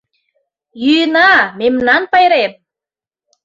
Йӱына, 0.83 1.31
мемнан 1.59 2.03
пайрем. 2.11 2.51